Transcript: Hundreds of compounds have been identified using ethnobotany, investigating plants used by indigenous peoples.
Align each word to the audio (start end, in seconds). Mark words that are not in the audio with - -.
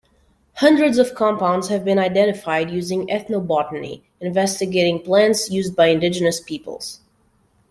Hundreds 0.55 0.97
of 0.97 1.13
compounds 1.13 1.67
have 1.67 1.85
been 1.85 1.99
identified 1.99 2.71
using 2.71 3.05
ethnobotany, 3.05 4.01
investigating 4.19 4.99
plants 4.99 5.51
used 5.51 5.75
by 5.75 5.89
indigenous 5.89 6.39
peoples. 6.41 7.01